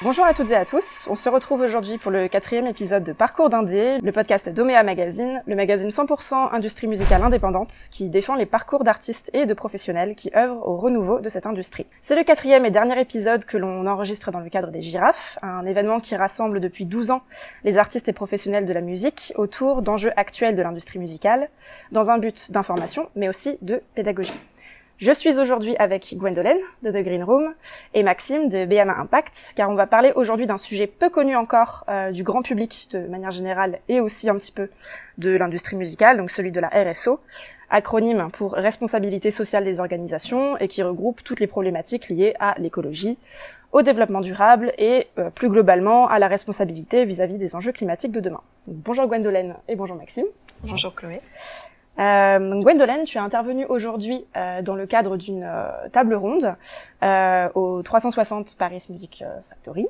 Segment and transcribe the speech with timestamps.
[0.00, 3.12] Bonjour à toutes et à tous, on se retrouve aujourd'hui pour le quatrième épisode de
[3.12, 8.46] Parcours d'Indé, le podcast d'Omea Magazine, le magazine 100% industrie musicale indépendante qui défend les
[8.46, 11.84] parcours d'artistes et de professionnels qui œuvrent au renouveau de cette industrie.
[12.00, 15.66] C'est le quatrième et dernier épisode que l'on enregistre dans le cadre des Girafes, un
[15.66, 17.22] événement qui rassemble depuis 12 ans
[17.64, 21.50] les artistes et professionnels de la musique autour d'enjeux actuels de l'industrie musicale,
[21.90, 24.40] dans un but d'information mais aussi de pédagogie.
[24.98, 27.54] Je suis aujourd'hui avec Gwendolen de The Green Room
[27.94, 31.84] et Maxime de BMA Impact, car on va parler aujourd'hui d'un sujet peu connu encore
[31.88, 34.68] euh, du grand public de manière générale et aussi un petit peu
[35.16, 37.20] de l'industrie musicale, donc celui de la RSO,
[37.70, 43.18] acronyme pour responsabilité sociale des organisations et qui regroupe toutes les problématiques liées à l'écologie,
[43.70, 48.10] au développement durable et euh, plus globalement à la responsabilité vis-à-vis -vis des enjeux climatiques
[48.10, 48.42] de demain.
[48.66, 50.26] bonjour Gwendolen et bonjour Maxime.
[50.64, 51.20] Bonjour Chloé.
[51.98, 56.54] Euh, Gwendolen, tu es intervenue aujourd'hui euh, dans le cadre d'une euh, table ronde
[57.02, 59.88] euh, au 360 Paris Music Factory.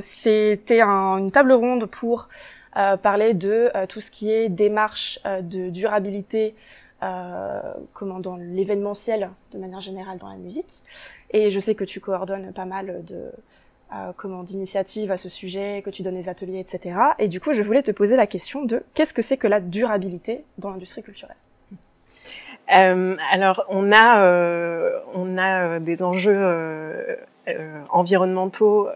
[0.00, 2.28] C'était un, une table ronde pour
[2.72, 6.54] parler de tout ce qui est démarche de durabilité
[7.00, 10.82] comment dans l'événementiel de manière générale dans la musique.
[11.30, 13.30] Et je sais que tu coordonnes pas mal de
[13.94, 16.98] euh, comment d'initiatives à ce sujet, que tu donnes des ateliers, etc.
[17.20, 19.60] Et du coup, je voulais te poser la question de qu'est-ce que c'est que la
[19.60, 21.36] durabilité dans l'industrie culturelle?
[22.76, 27.18] Euh, alors, on a, euh, on a des enjeux
[27.90, 28.88] environnementaux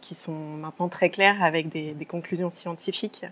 [0.00, 3.24] qui sont maintenant très clairs avec des, conclusions scientifiques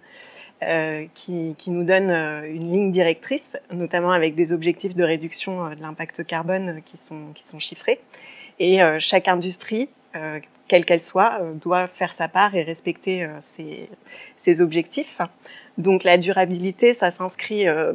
[1.14, 6.24] qui, qui, nous donnent une ligne directrice, notamment avec des objectifs de réduction de l'impact
[6.24, 8.00] carbone qui sont, qui sont chiffrés.
[8.58, 9.88] Et chaque industrie
[10.72, 13.38] quelle qu'elle soit, euh, doit faire sa part et respecter euh,
[14.38, 15.20] ses, objectifs.
[15.76, 17.92] Donc la durabilité, ça s'inscrit euh,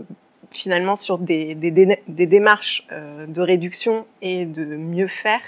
[0.52, 5.42] finalement sur des, démarches de réduction et de mieux faire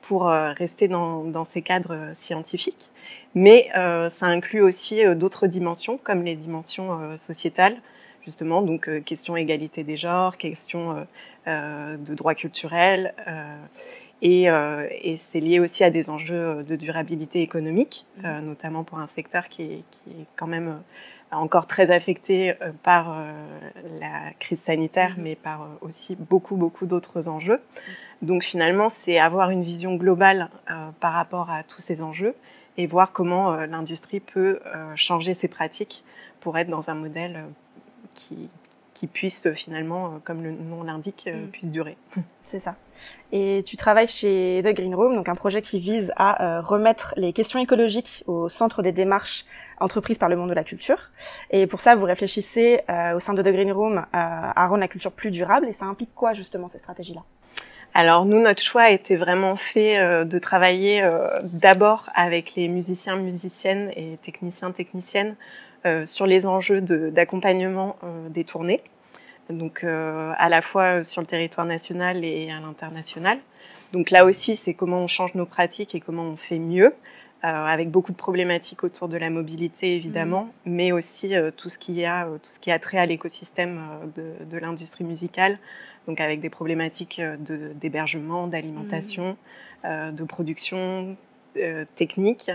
[0.00, 2.90] pour rester dans, dans, ces cadres scientifiques.
[3.34, 7.76] Mais ça inclut aussi d'autres dimensions, comme les dimensions sociétales,
[8.24, 11.06] justement, donc question égalité des genres, question
[11.46, 13.14] de droits culturels.
[14.24, 18.20] Et, euh, et c'est lié aussi à des enjeux de durabilité économique, mmh.
[18.24, 22.52] euh, notamment pour un secteur qui est, qui est quand même euh, encore très affecté
[22.62, 23.32] euh, par euh,
[23.98, 25.22] la crise sanitaire, mmh.
[25.22, 27.56] mais par aussi beaucoup, beaucoup d'autres enjeux.
[27.56, 28.26] Mmh.
[28.26, 30.48] Donc finalement, c'est avoir une vision globale
[31.00, 32.36] par rapport à tous ces enjeux
[32.76, 34.60] et voir comment l'industrie peut
[34.94, 36.04] changer ses pratiques
[36.38, 37.46] pour être dans un modèle
[38.14, 38.48] qui,
[39.02, 41.48] qui puisse finalement, comme le nom l'indique, mm.
[41.48, 41.96] puisse durer.
[42.42, 42.76] C'est ça.
[43.32, 47.12] Et tu travailles chez The Green Room, donc un projet qui vise à euh, remettre
[47.16, 49.44] les questions écologiques au centre des démarches
[49.80, 51.10] entreprises par le monde de la culture.
[51.50, 54.80] Et pour ça, vous réfléchissez euh, au sein de The Green Room euh, à rendre
[54.80, 55.66] la culture plus durable.
[55.66, 57.24] Et ça implique quoi justement ces stratégies-là?
[57.94, 63.16] Alors nous, notre choix été vraiment fait euh, de travailler euh, d'abord avec les musiciens,
[63.16, 65.36] musiciennes et techniciens, techniciennes
[65.84, 67.96] euh, sur les enjeux d'accompagnement
[68.30, 68.80] des tournées
[69.50, 73.38] donc euh, à la fois sur le territoire national et à l'international.
[73.92, 76.94] Donc là aussi, c'est comment on change nos pratiques et comment on fait mieux,
[77.44, 80.50] euh, avec beaucoup de problématiques autour de la mobilité évidemment, mmh.
[80.66, 83.80] mais aussi euh, tout ce qui a tout ce qui a trait à l'écosystème
[84.16, 85.58] de, de l'industrie musicale,
[86.06, 87.20] donc avec des problématiques
[87.80, 89.36] d'hébergement, d'alimentation,
[89.84, 90.12] mmh.
[90.12, 91.16] de production
[91.96, 92.50] technique.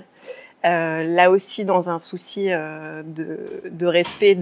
[0.66, 4.38] Euh, là aussi, dans un souci euh, de, de, respect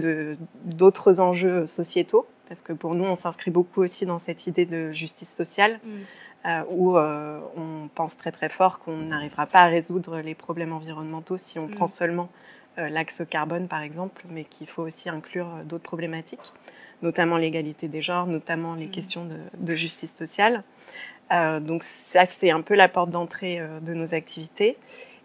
[0.64, 4.92] d'autres enjeux sociétaux, parce que pour nous, on s'inscrit beaucoup aussi dans cette idée de
[4.92, 5.90] justice sociale, mm.
[6.46, 10.72] euh, où euh, on pense très très fort qu'on n'arrivera pas à résoudre les problèmes
[10.72, 11.74] environnementaux si on mm.
[11.74, 12.28] prend seulement
[12.78, 16.52] euh, l'axe carbone, par exemple, mais qu'il faut aussi inclure d'autres problématiques,
[17.02, 18.90] notamment l'égalité des genres, notamment les mm.
[18.90, 20.62] questions de, de, justice sociale.
[21.30, 24.76] donc ça, c'est un peu la porte d'entrée de nos activités.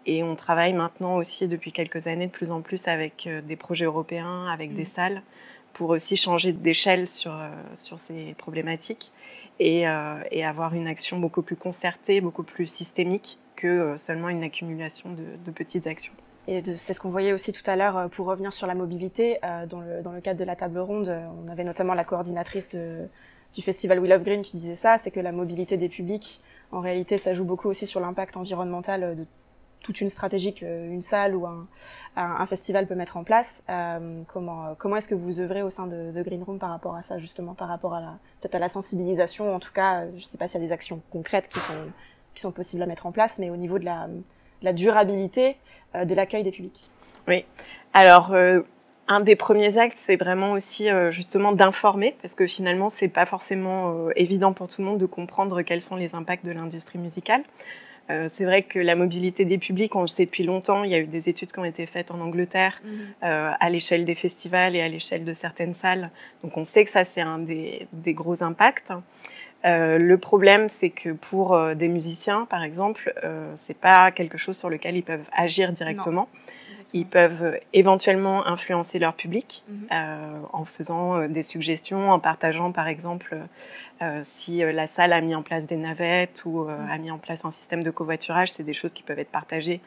[0.04, 3.84] Et on travaille maintenant aussi depuis quelques années de plus en plus avec des projets
[3.84, 5.22] européens, avec des salles
[5.72, 9.12] pour aussi changer d'échelle sur, euh, sur ces problématiques
[9.58, 14.28] et, euh, et, avoir une action beaucoup plus concertée, beaucoup plus systémique que euh, seulement
[14.28, 16.12] une accumulation de, petites actions.
[16.48, 19.38] Et c'est ce qu'on voyait aussi tout à l'heure pour revenir sur la mobilité.
[19.68, 23.62] Dans, le, dans le cadre de la table ronde, on avait notamment la coordinatrice du
[23.62, 26.40] festival We Love Green qui disait ça, c'est que la mobilité des publics,
[26.72, 29.24] en réalité, ça joue beaucoup aussi sur l'impact environnemental de
[29.82, 33.62] toute une stratégie qu'une salle ou un, festival peut mettre en place.
[33.68, 36.94] Euh, comment comment est-ce que vous œuvrez au sein de The Green Room par rapport
[36.94, 40.14] à ça justement, par rapport à la peut-être à la sensibilisation, en tout cas, je
[40.14, 41.90] ne sais pas s'il y a des actions concrètes qui sont
[42.34, 45.56] qui sont possibles à mettre en place, mais au niveau de la, durabilité
[45.94, 46.88] euh, de l'accueil des publics.
[47.28, 47.44] Oui.
[47.92, 48.32] Alors.
[48.32, 48.62] Euh
[49.08, 53.26] un des premiers actes, c'est vraiment aussi euh, justement d'informer, parce que finalement, c'est pas
[53.26, 56.98] forcément euh, évident pour tout le monde de comprendre quels sont les impacts de l'industrie
[56.98, 57.42] musicale.
[58.10, 60.94] Euh, c'est vrai que la mobilité des publics, on le sait depuis longtemps, il y
[60.94, 62.90] a eu des études qui ont été faites en Angleterre mhm.
[63.22, 66.10] euh, à l'échelle des festivals et à l'échelle de certaines salles.
[66.42, 68.92] Donc on sait que ça, c'est un des, gros impacts.
[69.64, 73.14] Euh, le problème, c'est que pour des musiciens, par exemple,
[73.54, 76.28] c'est pas quelque chose sur lequel ils peuvent agir directement.
[76.94, 79.88] Ils peuvent éventuellement influencer leur public mhm.
[80.52, 83.36] en faisant des suggestions, en partageant par exemple
[84.02, 87.10] euh, si euh, la salle a mis en place des navettes ou euh, a mis
[87.10, 89.80] en place un système de covoiturage, c'est des choses qui peuvent être partagées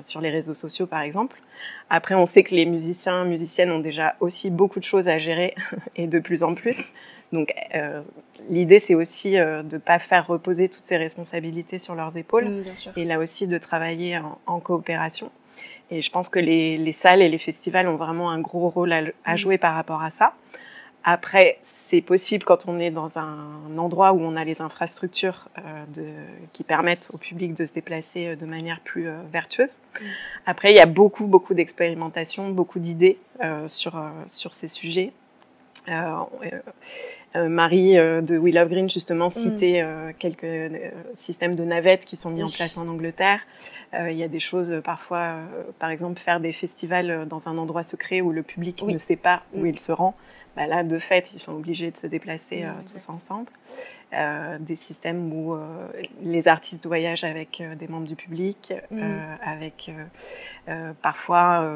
[0.00, 1.42] sur les réseaux sociaux, par exemple.
[1.90, 5.54] Après, on sait que les musiciens, musiciennes ont déjà aussi beaucoup de choses à gérer
[5.96, 6.90] et de plus en plus.
[7.32, 7.52] Donc,
[8.48, 12.64] l'idée, c'est aussi de ne pas faire reposer toutes ces responsabilités sur leurs épaules.
[12.96, 15.30] et là aussi, de travailler en, coopération.
[15.94, 19.02] Et je pense que les, salles et les festivals ont vraiment un gros rôle à,
[19.24, 20.34] à jouer par rapport à ça.
[21.04, 25.84] Après, c'est possible quand on est dans un endroit où on a les infrastructures euh,
[25.94, 26.06] de,
[26.52, 29.80] qui permettent au public de se déplacer euh, de manière plus euh, vertueuse.
[30.00, 30.04] Mm.
[30.46, 33.18] Après, il y a beaucoup, beaucoup d'expérimentations, beaucoup d'idées
[33.66, 35.12] sur, sur ces sujets.
[37.34, 39.30] Marie de We Love Green, justement, mm.
[39.30, 39.84] citait
[40.18, 40.72] quelques
[41.16, 43.40] systèmes de navettes qui sont mis en place en Angleterre.
[43.92, 45.38] il y a des choses, parfois,
[45.78, 49.42] par exemple, faire des festivals dans un endroit secret où le public ne sait pas
[49.54, 49.66] où mm.
[49.66, 50.14] il se rend.
[50.56, 53.50] Bah là, de fait, ils sont obligés de se déplacer euh, tous ensemble.
[54.12, 55.88] Euh, des systèmes où euh,
[56.22, 59.02] les artistes voyagent avec des membres du public, mm.
[59.44, 59.90] avec
[61.02, 61.68] parfois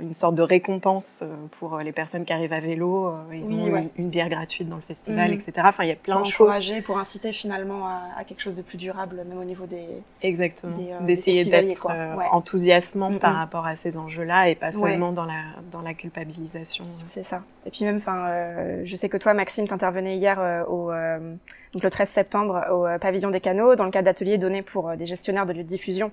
[0.00, 1.24] une sorte de récompense
[1.58, 3.12] pour les personnes qui arrivent à vélo.
[3.32, 5.34] Ils ont une, bière gratuite dans le festival, mm.
[5.34, 5.52] etc.
[5.64, 6.72] Enfin, il y a plein pour de choses.
[6.84, 9.86] Pour inciter finalement à, quelque chose de plus durable, même au niveau des.
[10.22, 10.76] Exactement.
[11.00, 11.88] D'essayer d'être
[12.32, 16.84] enthousiasmant mm, par rapport à ces enjeux-là et pas seulement dans la, dans la culpabilisation.
[17.04, 17.42] C'est ça.
[17.66, 21.34] Et puis même, enfin, euh, je sais que toi, Maxime, t'intervenais hier euh, au, euh,
[21.72, 25.06] donc le 13 septembre au pavillon des canaux dans le cadre d'ateliers donnés pour des
[25.06, 26.12] gestionnaires de lieux de diffusion,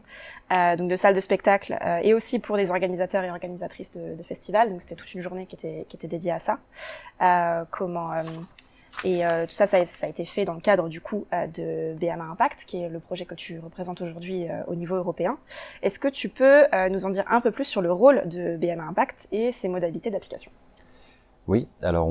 [0.49, 4.69] donc de salles de spectacle, et aussi pour des organisateurs et organisatrices de, festivals.
[4.69, 6.59] Donc c'était toute une journée qui était qui était dédiée à ça.
[7.71, 8.11] comment
[9.03, 12.63] et tout ça, ça a, été fait dans le cadre du coup de BMA Impact,
[12.65, 15.37] qui est le projet que tu représentes aujourd'hui au niveau européen.
[15.81, 18.83] Est-ce que tu peux nous en dire un peu plus sur le rôle de BMA
[18.83, 20.51] Impact et ses modalités d'application?
[21.47, 22.09] Oui, alors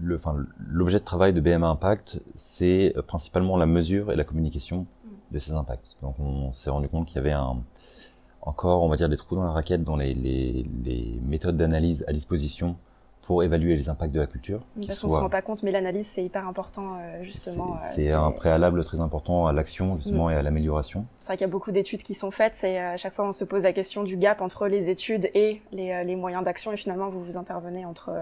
[0.00, 5.34] l'objet de travail de BMA Impact, c'est euh, principalement la mesure et la communication mm.
[5.34, 5.96] de ces impacts.
[6.02, 7.56] Donc on s'est rendu compte qu'il y avait un,
[8.42, 12.12] encore, on va dire, des trous dans la raquette dans les, les méthodes d'analyse à
[12.12, 12.76] disposition
[13.26, 14.60] pour évaluer les impacts de la culture.
[14.86, 17.76] Parce qu'on ne se rend pas compte, mais l'analyse, c'est hyper important, euh, justement.
[17.92, 20.30] C'est euh, un préalable très important à l'action, justement, mm.
[20.30, 21.06] et à l'amélioration.
[21.20, 23.26] C'est vrai qu'il y a beaucoup d'études qui sont faites, et euh, à chaque fois,
[23.26, 26.70] on se pose la question du gap entre les études et les, les moyens d'action,
[26.70, 28.12] et finalement, vous vous intervenez entre,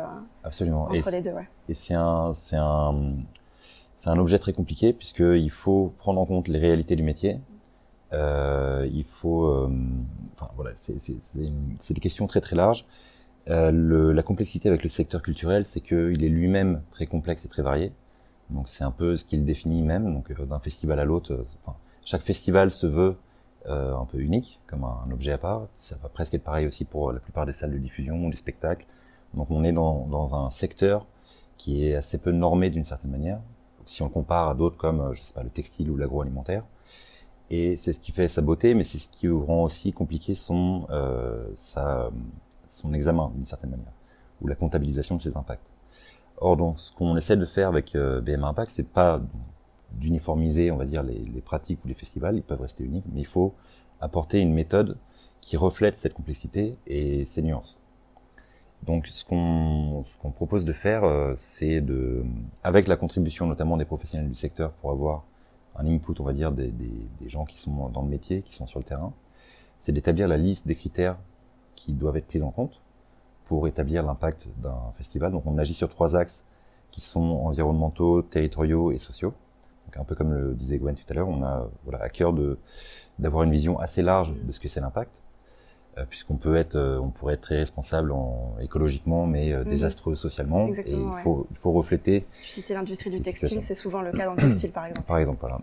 [0.43, 0.85] Absolument.
[0.85, 1.33] entre les deux.
[1.33, 1.49] Ouais.
[1.69, 3.13] Et c'est un, c'est un,
[3.97, 7.41] c'est un objet très compliqué, puisqu'il faut prendre en compte les réalités du métier.
[8.15, 9.69] Euh, il faut,
[10.35, 10.95] enfin voilà, c'est
[11.93, 12.87] des questions très très larges.
[13.49, 17.49] Euh, le, la complexité avec le secteur culturel, c'est qu'il est lui-même très complexe et
[17.49, 17.93] très varié.
[18.51, 20.13] Donc c'est un peu ce qu'il définit même.
[20.13, 23.17] Donc euh, d'un festival à l'autre, euh, enfin, chaque festival se veut
[23.67, 25.69] euh, un peu unique, comme un, objet à part.
[25.77, 28.37] Ça va presque être pareil aussi pour la plupart des salles de diffusion ou des
[28.37, 28.87] spectacles.
[29.35, 31.07] Donc on est dans, dans un secteur
[31.57, 33.41] qui est assez peu normé d'une certaine manière.
[33.87, 36.65] Si on le compare à d'autres comme, je sais pas, le textile ou l'agroalimentaire.
[37.51, 40.87] Et c'est ce qui fait sa beauté, mais c'est ce qui rend aussi compliqué son
[41.57, 42.11] sa
[42.75, 43.93] son examen d'une certaine manière,
[44.41, 45.67] ou la comptabilisation de ses impacts.
[46.39, 49.21] Or, donc, ce qu'on essaie de faire avec euh, BMA Impact, c'est pas
[49.93, 53.27] d'uniformiser, on va dire, les, pratiques ou les festivals, ils peuvent rester uniques, mais il
[53.27, 53.55] faut
[54.01, 54.97] apporter une méthode
[55.41, 57.81] qui reflète cette complexité et ces nuances.
[58.83, 60.05] Donc, ce qu'on
[60.35, 62.25] propose de faire, euh, c'est de,
[62.65, 65.25] avec la contribution notamment des professionnels du secteur pour avoir
[65.77, 66.73] un input, on va dire, des
[67.27, 69.13] gens qui sont dans le métier, qui sont sur le terrain,
[69.85, 71.17] c'est d'établir la liste des critères
[71.77, 72.81] qui doivent être prises en compte
[73.47, 75.33] pour établir l'impact d'un festival.
[75.33, 76.45] Donc on agit sur trois axes
[76.91, 79.35] qui sont environnementaux, territoriaux et sociaux.
[79.87, 82.33] Donc un peu comme le disait Gwen tout à l'heure, on a voilà, à cœur
[83.19, 85.11] d'avoir une vision assez large de ce que c'est l'impact,
[85.99, 89.71] euh, puisqu'on peut être, euh, on pourrait être très responsable en, écologiquement, mais euh, mhm.
[89.71, 90.67] désastreux socialement.
[90.69, 92.27] Exactement, et il faut, il faut refléter.
[92.43, 95.07] Tu citais l'industrie du textile, c'est souvent le cas dans le textile, par exemple.
[95.07, 95.61] Par exemple, voilà.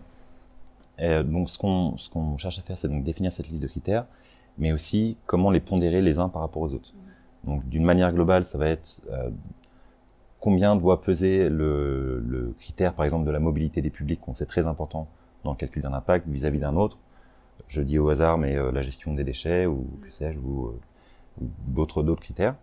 [0.98, 3.66] Et donc ce qu'on ce qu'on cherche à faire, c'est donc définir cette liste de
[3.66, 4.04] critères
[4.58, 6.92] mais aussi comment les pondérer les uns par rapport aux autres.
[7.44, 9.30] Donc d'une manière globale, ça va être euh,
[10.40, 14.46] combien doit peser le, le, critère, par exemple, de la mobilité des publics, qu'on sait
[14.46, 15.08] très important
[15.44, 16.98] dans le calcul d'un impact vis-à-vis d'un autre.
[17.68, 20.80] Je dis au hasard, mais euh, la gestion des déchets ou que sais-je, ou, euh,
[21.66, 22.54] d'autres d'autres critères.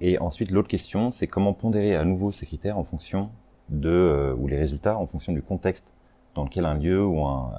[0.00, 3.30] Et ensuite, l'autre question, c'est comment pondérer à nouveau ces critères en fonction
[3.68, 5.86] de ou les résultats en fonction du contexte
[6.34, 7.52] dans lequel un lieu ou un,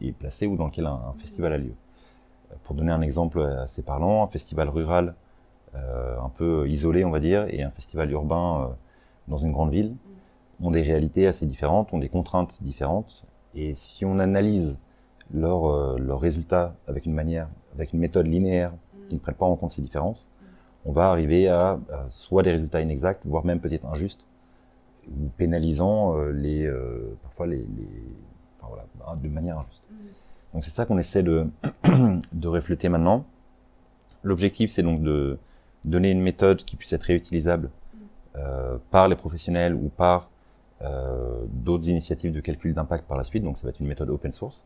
[0.00, 1.74] est placé ou dans lequel un, festival a lieu.
[2.64, 5.14] Pour donner un exemple assez parlant, un festival rural
[5.74, 8.70] un peu isolé, on va dire, et un festival urbain
[9.28, 9.94] dans une grande ville
[10.60, 13.24] ont des réalités assez différentes, ont des contraintes différentes.
[13.54, 14.78] Et si on analyse
[15.32, 18.72] leurs leur résultats avec une manière, avec une méthode linéaire
[19.08, 20.30] qui ne prenne pas en compte ces différences,
[20.84, 21.78] on va arriver à,
[22.08, 24.24] soit des résultats inexacts, voire même peut-être injustes,
[25.08, 27.66] ou pénalisant euh, les, euh, parfois les,
[28.52, 29.82] enfin voilà, de manière injuste.
[30.54, 31.46] Donc c'est ça qu'on essaie de,
[32.32, 33.24] de refléter maintenant.
[34.22, 35.38] L'objectif, c'est donc de
[35.84, 37.70] donner une méthode qui puisse être réutilisable
[38.36, 40.28] euh, par les professionnels ou par
[40.82, 43.42] euh, d'autres initiatives de calcul d'impact par la suite.
[43.42, 44.64] Donc ça va être une méthode open source.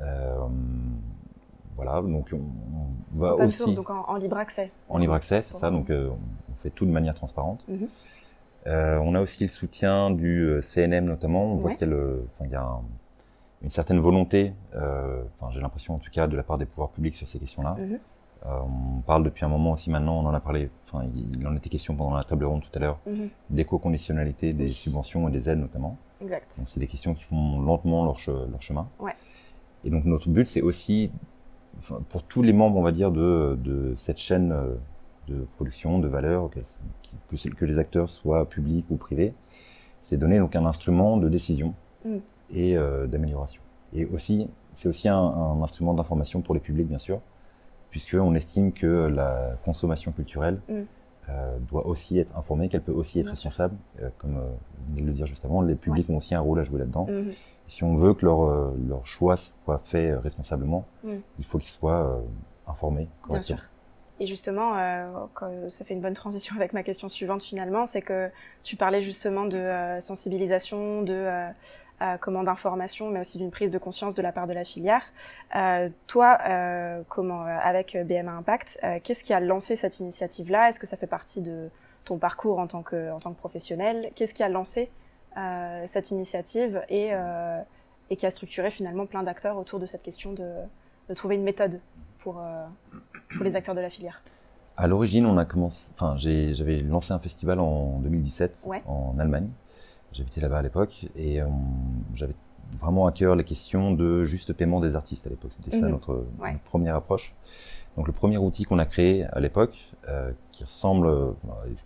[0.00, 0.36] Euh,
[1.76, 4.70] voilà, donc on, va open source, donc en, libre accès.
[4.88, 5.70] En libre accès, c'est ça.
[5.70, 7.66] Donc on fait tout de manière transparente.
[7.68, 7.88] Mhm.
[8.66, 11.44] On a aussi le soutien du CNM notamment.
[11.52, 12.80] On voit qu'il y a,
[13.62, 17.14] une certaine volonté, enfin j'ai l'impression en tout cas de la part des pouvoirs publics
[17.14, 17.76] sur ces questions-là.
[17.78, 17.98] Mhm.
[18.44, 21.68] on parle depuis un moment aussi maintenant, on en a parlé, enfin il en était
[21.68, 23.28] question pendant la table ronde tout à l'heure, mhm.
[23.50, 25.96] d'éco-conditionnalité des subventions et des aides notamment.
[26.20, 26.52] Exact.
[26.58, 28.16] Donc c'est des questions qui font lentement leur,
[28.50, 28.88] leur chemin.
[28.98, 29.14] Ouais.
[29.84, 31.10] Et donc notre but c'est aussi
[32.10, 34.74] pour tous les membres, on va dire, de, de cette chaîne euh,
[35.28, 36.60] de production, de valeur, que,
[37.30, 39.34] que, les acteurs soient publics ou privés,
[40.00, 42.18] c'est donner donc un instrument de décision mm.
[42.52, 43.62] Et euh, d'amélioration.
[43.94, 47.20] Et aussi, c'est aussi un, un instrument d'information pour les publics, bien sûr,
[47.92, 50.80] puisqu'on estime que la consommation culturelle mm.
[51.28, 53.76] euh, doit aussi être informée, qu'elle peut aussi être responsable.
[54.00, 56.40] Euh, comme euh, vous venez de le dire juste avant, les publics ont aussi un
[56.40, 57.06] rôle à jouer là-dedans.
[57.08, 57.34] Mm-hmm
[57.68, 61.12] si on veut que leur, leur choix soit fait responsablement, mm.
[61.38, 62.20] il faut qu'ils soient
[62.66, 63.56] informés correctement.
[63.56, 63.71] Bien sûr.
[64.22, 64.74] Et justement,
[65.66, 68.30] ça fait une bonne transition avec ma question suivante finalement, c'est que
[68.62, 71.48] tu parlais justement de sensibilisation, de
[72.20, 75.02] comment d'information, mais aussi d'une prise de conscience de la part de la filière.
[76.06, 80.68] toi, avec BMA Impact, qu'est-ce qui a lancé cette initiative-là?
[80.68, 81.68] Est-ce que ça fait partie de
[82.04, 84.12] ton parcours en tant que, professionnel?
[84.14, 84.88] Qu'est-ce qui a lancé
[85.36, 87.60] euh, cette initiative et, euh,
[88.16, 90.52] qui a structuré finalement plein d'acteurs autour de cette question de,
[91.08, 91.80] de trouver une méthode
[92.18, 92.62] pour, euh,
[93.34, 94.22] pour, les acteurs de la filière.
[94.76, 99.48] À l'origine, on a commencé, enfin, j'avais lancé un festival en 2017 en Allemagne.
[100.12, 101.40] J'habitais là-bas à l'époque et
[102.14, 102.34] j'avais
[102.80, 105.52] vraiment à cœur les questions de juste paiement des artistes à l'époque.
[105.56, 105.92] C'était ça mhm.
[105.92, 106.24] notre,
[106.64, 107.34] première approche.
[107.96, 109.92] Donc le premier outil qu'on a créé à l'époque,
[110.52, 111.34] qui ressemble,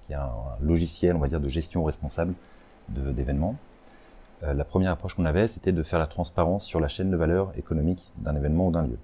[0.02, 2.34] qui est un, logiciel, on va dire, de gestion responsable,
[2.88, 3.56] d'événements.
[4.42, 7.16] Euh, la première approche qu'on avait, c'était de faire la transparence sur la chaîne de
[7.16, 8.98] valeur économique d'un événement ou d'un lieu.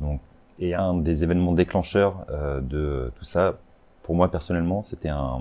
[0.00, 0.20] Donc,
[0.60, 3.58] et un des événements déclencheurs euh, de tout ça,
[4.02, 5.40] pour moi personnellement, c'était un,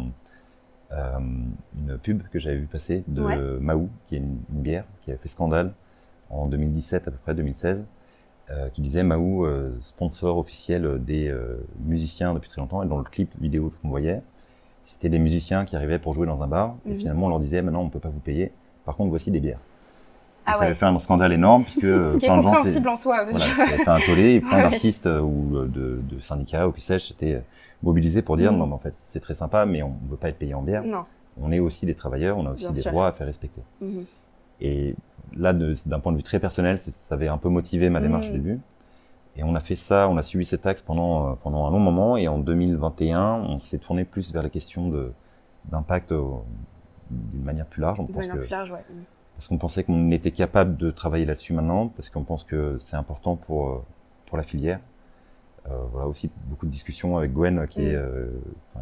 [0.91, 3.37] euh, une pub que j'avais vu passer de ouais.
[3.59, 5.73] Mahou, qui est une, bière qui avait fait scandale
[6.29, 7.83] en 2017 à peu près 2016,
[8.49, 9.45] euh, qui disait Mahou
[9.81, 11.33] sponsor officiel des
[11.85, 14.21] musiciens depuis très longtemps et dans le clip vidéo qu'on voyait,
[14.85, 16.97] c'était des musiciens qui arrivaient pour jouer dans un bar, et mhm.
[16.97, 18.51] finalement on leur disait maintenant on ne peut pas vous payer,
[18.85, 19.59] par contre voici des bières.
[20.49, 23.25] Ah ça avait fait un scandale énorme puisque Ce qui est compréhensible en soi.
[23.29, 26.67] Voilà, ça avait fait un tollé et plein d'artistes euh, ou euh, de, de, syndicats
[26.67, 27.41] ou qui sais-je s'étaient
[27.83, 28.59] mobilisés pour dire mhm.
[28.59, 30.61] non mais en fait c'est très sympa mais on ne veut pas être payé en
[30.61, 30.83] bière.
[30.83, 31.05] Non.
[31.41, 33.61] On est aussi des travailleurs, on a aussi des droits à faire respecter.
[33.81, 34.05] Mhm.
[34.61, 34.95] Et
[35.37, 38.33] là d'un point de vue très personnel, ça avait un peu motivé ma démarche au
[38.33, 38.59] début.
[39.37, 41.79] Et on a fait ça, on a suivi cet axe pendant, euh, pendant un long
[41.79, 42.17] moment.
[42.17, 44.91] Et en 2021, on s'est tourné plus vers les questions
[45.65, 48.03] d'impact d'une manière plus large.
[48.03, 48.83] D'une manière plus large, ouais.
[49.39, 52.97] Parce qu'on pensait qu'on était capable de travailler là-dessus maintenant, parce qu'on pense que c'est
[52.97, 53.83] important pour, euh,
[54.25, 54.81] pour la filière.
[55.71, 57.99] Euh, voilà aussi beaucoup de discussions avec Gwen, qui est, mm.
[57.99, 58.27] euh,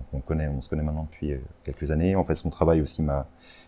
[0.10, 2.16] qu'on connaît, on se connaît maintenant depuis quelques années.
[2.16, 3.28] En fait, son travail aussi m'a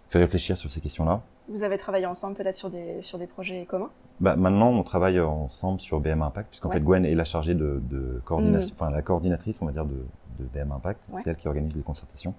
[0.10, 1.22] fait réfléchir sur ces questions-là.
[1.48, 3.92] Vous avez travaillé ensemble peut-être sur des, sur des projets communs?
[4.20, 7.84] Bah, Maintenant, on travaille ensemble sur BM Impact, puisqu'en fait, Gwen est la chargée de,
[7.88, 8.78] de coordination, mm.
[8.82, 10.04] enfin la coordinatrice, on va dire, de,
[10.40, 11.00] de BM Impact.
[11.24, 12.34] C'est elle qui organise les concertations.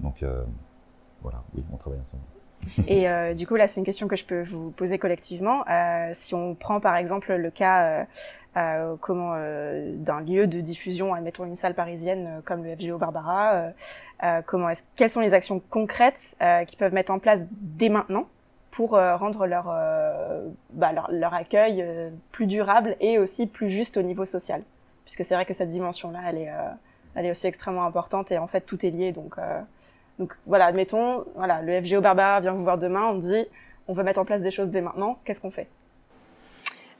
[0.00, 0.42] Donc, euh,
[1.20, 2.22] voilà, oui, on travaille ensemble.
[2.86, 5.64] Et euh, du coup, là, c'est une question que je peux vous poser collectivement.
[5.68, 8.04] Euh, si on prend par exemple le cas euh,
[8.56, 13.72] euh comment euh, d'un lieu de diffusion, admettons une salle parisienne comme le FGO Barbara,
[14.46, 16.36] comment est-ce, quelles sont les actions concrètes
[16.66, 18.26] qu'ils peuvent mettre en place dès maintenant
[18.70, 19.64] pour rendre leur,
[20.72, 21.84] bah, leur, leur accueil
[22.32, 24.62] plus durable et aussi plus juste au niveau social,
[25.04, 26.50] puisque c'est vrai que cette dimension-là, elle est,
[27.14, 29.36] elle est aussi extrêmement importante et en fait tout est lié, donc
[30.18, 33.46] donc voilà, admettons, voilà, le FGO Barbara vient vous voir demain, on dit,
[33.86, 35.68] on veut mettre en place des choses dès maintenant, qu'est-ce qu'on fait?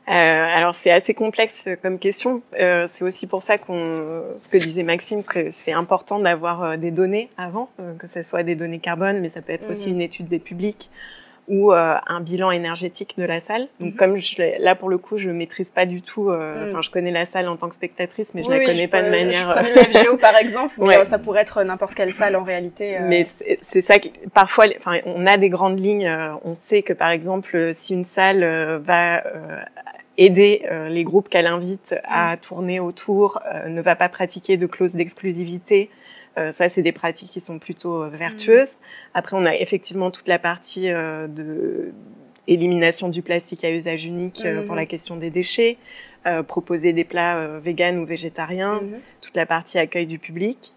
[0.09, 2.41] Euh, alors c'est assez complexe comme question.
[2.59, 6.91] Euh, c'est aussi pour ça qu'on, ce que disait Maxime, c'est important d'avoir euh, des
[6.91, 9.95] données avant, euh, que ce soit des données carbone, mais ça peut être aussi mhm.
[9.97, 10.91] une étude des publics
[11.49, 13.69] ou euh, un bilan énergétique de la salle.
[13.81, 13.97] Donc, Mhm.
[13.97, 16.71] comme je, là, pour le coup, je maîtrise pas du tout, euh, Mhm.
[16.73, 19.01] enfin, je connais la salle en tant que spectatrice, mais je Oui, la connais pas
[19.01, 19.49] peux- de manière...
[19.57, 20.97] Je connais le FGO par exemple, mais Ouais.
[20.99, 22.97] euh, ça pourrait être n'importe quelle salle en réalité.
[22.99, 23.27] euh, Mais
[23.63, 26.07] c'est- ça que parfois, enfin, on a des grandes lignes.
[26.07, 29.61] euh, On sait que par exemple, euh, si une salle euh, va euh,
[30.19, 34.67] aider euh, les groupes qu'elle invite à tourner autour, euh, ne va pas pratiquer de
[34.67, 35.91] clause d'exclusivité.
[36.39, 38.77] Euh, ça, c'est des pratiques qui sont plutôt euh, vertueuses.
[39.15, 41.93] Après, on a effectivement toute la partie euh, de
[42.47, 45.77] élimination du plastique à usage unique pour la question des déchets,
[46.27, 48.99] euh, proposer des plats euh, véganes ou végétariens, mhm.
[49.21, 50.73] toute la partie accueil du public.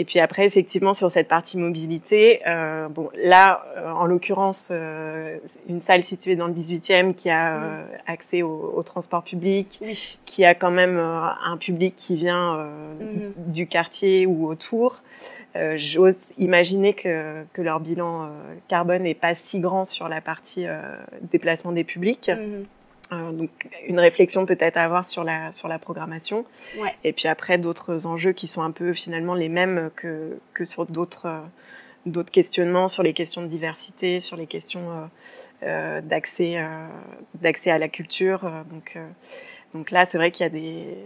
[0.00, 5.36] Et puis après, effectivement, sur cette partie mobilité, euh, bon, là, euh, en l'occurrence, euh,
[5.68, 10.16] une salle située dans le 18e qui a euh, accès au, au transport public, Oui.
[10.24, 12.66] qui a quand même un public qui vient
[12.98, 13.32] Mhm.
[13.52, 15.02] du quartier ou autour.
[15.76, 18.30] J'ose imaginer que, que leur bilan
[18.68, 20.64] carbone n'est pas si grand sur la partie
[21.30, 22.30] déplacement des publics.
[22.30, 22.64] Mhm.
[23.12, 23.50] Euh, donc
[23.86, 26.44] une réflexion peut-être à avoir sur la sur la programmation.
[26.78, 26.94] Ouais.
[27.04, 30.86] Et puis après d'autres enjeux qui sont un peu finalement les mêmes que que sur
[30.86, 31.40] d'autres euh,
[32.06, 35.08] d'autres questionnements sur les questions de diversité, sur les questions
[35.62, 36.64] euh, d'accès
[37.34, 38.40] d'accès à la culture.
[38.70, 38.96] donc
[39.74, 40.96] donc là c'est vrai qu'il y a des,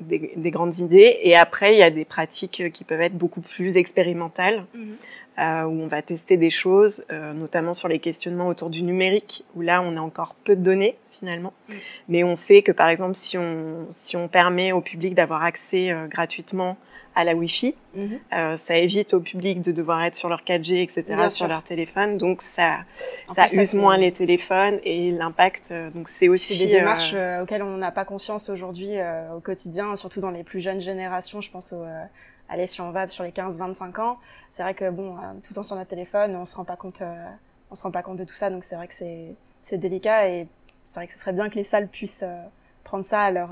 [0.00, 3.42] des des grandes idées et après il y a des pratiques qui peuvent être beaucoup
[3.42, 4.96] plus expérimentales Mhm.
[5.40, 9.44] Euh, où on va tester des choses, euh, notamment sur les questionnements autour du numérique,
[9.54, 11.72] où là on a encore peu de données finalement, Mm.
[12.08, 15.90] mais on sait que par exemple si on, si on permet au public d'avoir accès
[15.90, 16.76] euh, gratuitement
[17.16, 18.18] à la Wi-Fi, Mhm.
[18.32, 21.48] euh, ça évite au public de devoir être sur leur 4G, etc., Bien sur sûr.
[21.48, 22.78] leur téléphone, donc ça,
[23.26, 26.56] En ça plus, use moins les téléphones et l'impact, euh, donc c'est aussi...
[26.66, 30.44] Des euh, démarches auxquelles on n'a pas conscience aujourd'hui euh, au quotidien, surtout dans les
[30.44, 31.40] plus jeunes générations.
[31.40, 32.04] Je pense au, euh,
[32.50, 34.18] allez, si on va sur les 15-25 ans,
[34.50, 36.76] c'est vrai que bon, euh, tout le temps sur notre téléphone, on se rend pas
[36.76, 37.26] compte, euh,
[37.70, 38.50] on se rend pas compte de tout ça.
[38.50, 40.48] Donc c'est vrai que c'est c'est délicat et
[40.86, 42.42] c'est vrai que ce serait bien que les salles puissent euh,
[42.84, 43.50] prendre ça à leur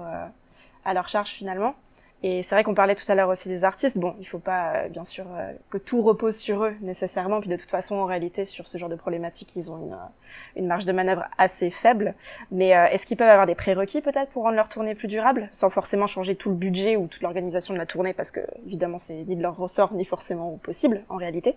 [0.84, 1.74] à leur charge finalement.
[2.22, 3.96] Et c'est vrai qu'on parlait tout à l'heure aussi des artistes.
[3.96, 7.40] Bon, il faut pas, euh, bien sûr, euh, que tout repose sur eux nécessairement.
[7.40, 10.56] Puis de toute façon, en réalité, sur ce genre de problématiques, ils ont une, euh,
[10.56, 12.14] une marge de manœuvre assez faible.
[12.50, 15.48] Mais euh, est-ce qu'ils peuvent avoir des prérequis peut-être pour rendre leur tournée plus durable,
[15.52, 18.98] sans forcément changer tout le budget ou toute l'organisation de la tournée, parce que évidemment
[18.98, 21.56] c'est ni de leur ressort ni forcément possible en réalité.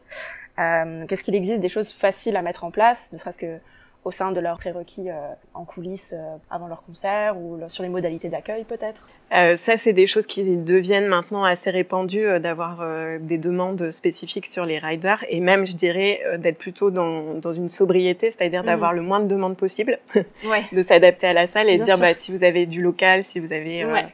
[0.59, 3.57] Euh, Qu'est-ce qu'il existe des choses faciles à mettre en place, ne serait-ce que
[4.03, 5.13] au sein de leurs prérequis euh,
[5.53, 9.77] en coulisses euh, avant leur concert ou le- sur les modalités d'accueil peut-être Euh, ça,
[9.77, 12.83] c'est des choses qui deviennent maintenant assez répandues, d'avoir
[13.21, 17.69] des demandes spécifiques sur les riders, et même, je dirais, d'être plutôt dans, dans une
[17.69, 18.65] sobriété, c'est-à-dire Mhm.
[18.65, 19.99] d'avoir le moins de demandes possible,
[20.43, 20.65] Ouais.
[20.73, 23.23] de s'adapter à la salle et Bien de dire, bah, si vous avez du local,
[23.23, 23.85] si vous avez...
[23.85, 24.05] Ouais.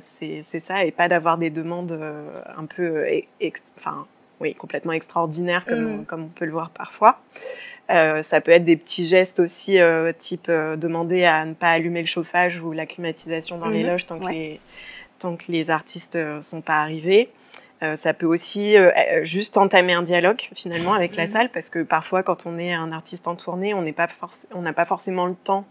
[0.00, 1.98] c'est ça, et pas d'avoir des demandes
[2.56, 3.04] un peu,
[3.78, 4.06] enfin,
[4.40, 6.00] oui, complètement extraordinaires, comme, Mhm.
[6.00, 7.18] on, comme on peut le voir parfois.
[7.90, 11.70] Euh, ça peut être des petits gestes aussi, euh, type euh, demander à ne pas
[11.70, 13.90] allumer le chauffage ou la climatisation dans les Mhm.
[13.90, 14.32] loges tant que, Ouais.
[14.32, 14.60] les,
[15.20, 17.30] tant que les artistes sont pas arrivés.
[17.96, 18.74] Ça peut aussi
[19.22, 21.30] juste entamer un dialogue finalement avec la Mhm.
[21.30, 24.08] salle parce que parfois quand on est un artiste en tournée, on n'est pas
[24.54, 25.66] on n'a pas forcément le temps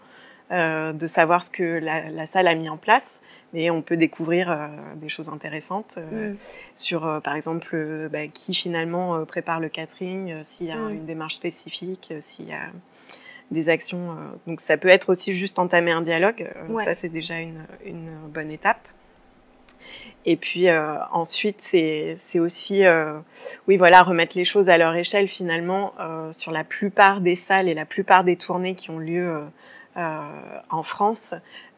[0.52, 3.20] euh, de savoir ce que la, la salle a mis en place,
[3.54, 6.38] mais on peut découvrir euh, des choses intéressantes euh, Mm.
[6.76, 10.94] sur, par exemple, bah, qui finalement prépare le catering, s'il y a Mm.
[10.94, 12.68] une démarche spécifique, s'il y a
[13.52, 14.16] des actions.
[14.48, 16.50] donc ça peut être aussi juste entamer un dialogue.
[16.70, 16.84] Ouais.
[16.84, 18.88] Ça, c'est déjà une, une bonne étape.
[20.26, 20.66] Et puis
[21.12, 22.84] ensuite, c'est aussi,
[23.68, 25.94] oui, voilà, remettre les choses à leur échelle finalement
[26.32, 29.42] sur la plupart des salles et la plupart des tournées qui ont lieu
[29.96, 31.34] en France.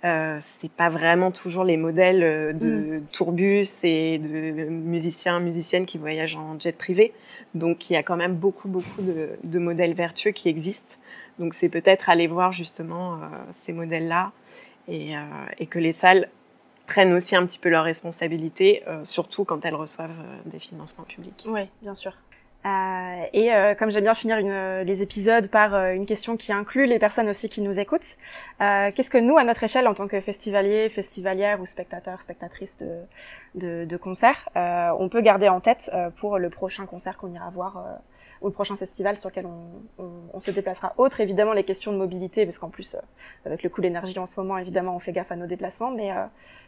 [0.06, 5.98] Euh, c'est pas vraiment toujours les modèles euh, de tourbus et de musiciens, musiciennes qui
[5.98, 7.14] voyagent en jet privé.
[7.56, 10.96] Donc il y a quand même beaucoup, beaucoup de, de modèles vertueux qui existent.
[11.40, 13.18] Donc c'est peut-être aller voir justement euh,
[13.50, 14.32] ces modèles-là
[14.88, 15.22] et, euh,
[15.58, 16.30] et que les salles
[16.86, 21.04] prennent aussi un petit peu leurs responsabilités, euh, surtout quand elles reçoivent euh, des financements
[21.04, 21.46] publics.
[21.48, 22.14] Oui, bien sûr.
[22.66, 26.36] Euh, et euh, comme j'aime bien finir une, euh, les épisodes par euh, une question
[26.36, 28.18] qui inclut les personnes aussi qui nous écoutent,
[28.62, 32.78] euh, qu'est-ce que nous, à notre échelle, en tant que festivaliers, festivalières ou spectateurs, spectatrices
[32.78, 32.98] de,
[33.56, 37.50] de, de concerts, euh, on peut garder en tête pour le prochain concert qu'on ira
[37.50, 38.02] voir
[38.42, 40.94] ou le prochain festival sur lequel on, on, se déplacera.
[40.98, 42.96] Autre, évidemment, les questions de mobilité, parce qu'en plus,
[43.46, 45.92] avec le coût de l'énergie en ce moment, évidemment, on fait gaffe à nos déplacements,
[45.92, 46.12] mais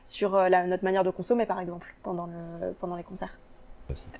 [0.04, 3.38] sur la, notre manière de consommer, par exemple, pendant, le, pendant les concerts.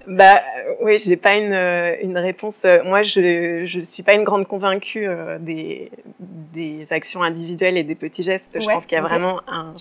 [0.08, 2.64] Bah euh, oui, j'ai pas une, euh, une réponse.
[2.66, 5.08] Euh, Moi, je je suis pas une grande convaincue
[5.40, 8.58] des des actions individuelles et des petits gestes.
[8.60, 9.76] Je pense qu'il y a vraiment un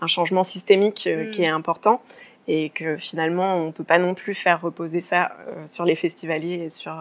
[0.00, 1.30] un changement systémique Mm.
[1.32, 2.00] qui est important.
[2.48, 5.30] et que finalement on peut pas non plus faire reposer ça
[5.66, 6.92] sur les festivaliers et sur.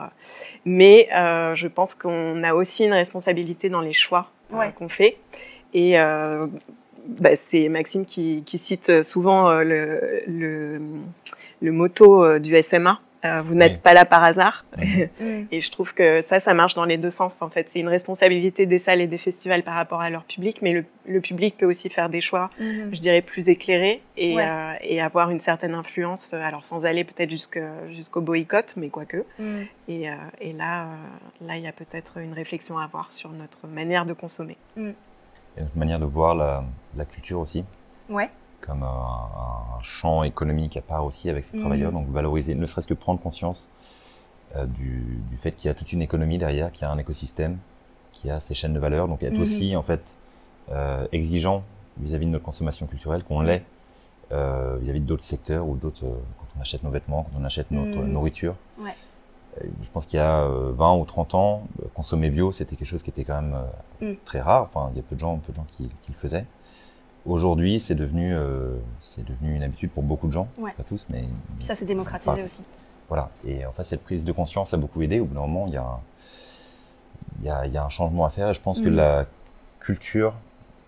[0.65, 1.07] Mais
[1.55, 4.29] je pense qu'on a aussi une responsabilité dans les choix
[4.75, 5.17] qu'on fait
[5.73, 10.81] et bah, c'est Maxime qui, qui, cite souvent le, le,
[11.61, 14.65] le motto du SMA euh, vous n'êtes pas là par hasard.
[15.51, 17.41] Et je trouve que ça, ça marche dans les deux sens.
[17.41, 20.61] En fait, c'est une responsabilité des salles et des festivals par rapport à leur public,
[20.61, 22.95] mais le, le public peut aussi faire des choix, mm-hmm.
[22.95, 26.33] je dirais, plus éclairés et, euh, et, avoir une certaine influence.
[26.33, 29.25] Euh, alors sans aller peut-être jusqu'au boycott, mais quoique.
[29.37, 29.43] Mm.
[29.89, 30.87] Et, euh, et, là,
[31.41, 34.55] là, il y a peut-être une réflexion à avoir sur notre manière de consommer.
[34.77, 34.91] Mm.
[35.57, 36.63] A une manière de voir la,
[36.95, 37.65] la culture aussi.
[38.07, 38.29] Ouais
[38.69, 41.61] comme un, champ économique à part aussi avec ces mhm.
[41.61, 41.91] travailleurs.
[41.93, 43.69] Donc valoriser, ne serait-ce que prendre conscience
[44.55, 47.57] euh, du, fait qu'il y a toute une économie derrière, qu'il y a un écosystème,
[48.11, 49.07] qu'il y a ces chaînes de valeur.
[49.07, 49.41] Donc être mhm.
[49.41, 50.01] aussi en fait
[50.71, 51.63] euh, exigeant
[51.97, 53.63] vis-à-vis de notre consommation culturelle qu'on l'est
[54.31, 57.97] euh, vis-à-vis d'autres secteurs ou d'autres quand on achète nos vêtements, quand on achète notre
[57.97, 58.11] mhm.
[58.11, 58.55] nourriture.
[58.77, 58.95] Ouais.
[59.81, 61.63] Je pense qu'il y a 20 ou 30 ans,
[61.95, 63.57] consommer bio, c'était quelque chose qui était quand même
[63.99, 64.13] mm.
[64.23, 64.69] très rare.
[64.71, 66.45] Enfin, il y a peu de gens, peu de gens qui, qui le faisaient.
[67.25, 71.25] Aujourd'hui, c'est devenu, euh, c'est devenu une habitude pour beaucoup de gens, pas tous, mais.
[71.57, 72.63] Puis ça s'est démocratisé aussi.
[73.09, 73.29] Voilà.
[73.45, 75.19] Et en fait, cette prise de conscience a beaucoup aidé.
[75.19, 75.99] Au bout d'un moment, il y a,
[77.43, 78.49] y a, y a un changement à faire.
[78.49, 78.95] Et je pense que mm.
[78.95, 79.25] la
[79.79, 80.33] culture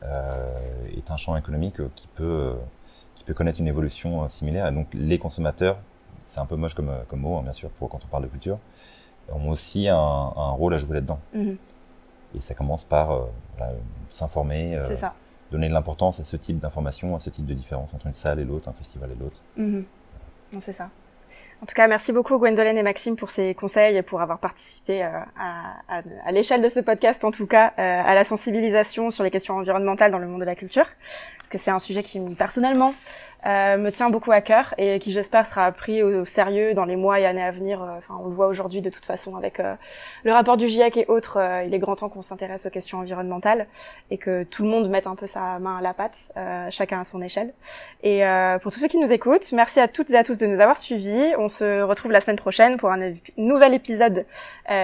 [0.03, 2.53] euh, est un champ économique qui peut,
[3.15, 4.67] qui peut connaître une évolution euh, similaire.
[4.67, 5.77] Et donc, les consommateurs,
[6.27, 8.29] c'est un peu moche comme, comme mot, hein, bien sûr, pour quand on parle de
[8.29, 8.57] culture,
[9.33, 11.19] ont aussi un, un rôle à jouer là-dedans.
[11.35, 11.57] Mm-hmm.
[12.35, 13.25] Et ça commence par euh,
[14.09, 14.79] s'informer.
[14.85, 15.13] c'est ça
[15.51, 18.39] donner de l'importance à ce type d'information, à ce type de différence entre une salle
[18.39, 19.41] et l'autre, un festival et l'autre.
[19.57, 19.85] Mhm.
[20.59, 20.89] C'est ça.
[21.61, 25.03] En tout cas, merci beaucoup Gwendolen et Maxime pour ces conseils et pour avoir participé
[25.03, 29.29] euh, à, l'échelle de ce podcast, en tout cas, euh, à la sensibilisation sur les
[29.29, 30.87] questions environnementales dans le monde de la culture,
[31.37, 32.95] parce que c'est un sujet qui personnellement
[33.45, 36.95] euh, me tient beaucoup à cœur et qui j'espère sera pris au, sérieux dans les
[36.95, 37.79] mois et années à venir.
[37.95, 39.61] Enfin, on le voit aujourd'hui de toute façon avec
[40.23, 41.39] le rapport du GIEC et autres.
[41.65, 43.67] il est grand temps qu'on s'intéresse aux questions environnementales
[44.09, 46.31] et que tout le monde mette un peu sa main à la pâte,
[46.69, 47.53] chacun à son échelle.
[48.03, 48.21] Et
[48.61, 50.77] pour tous ceux qui nous écoutent, merci à toutes et à tous de nous avoir
[50.77, 51.35] suivis.
[51.51, 54.25] Se retrouve la semaine prochaine pour un nouvel épisode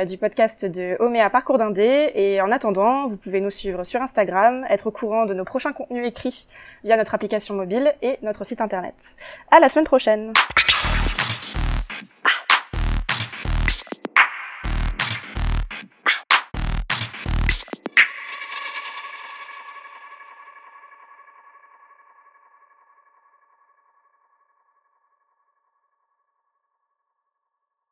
[0.07, 2.11] du podcast de Oméa Parcours d'Indé.
[2.13, 5.73] Et en attendant, vous pouvez nous suivre sur Instagram, être au courant de nos prochains
[5.73, 6.47] contenus écrits
[6.83, 8.95] via notre application mobile et notre site internet.
[9.49, 10.33] À la semaine prochaine.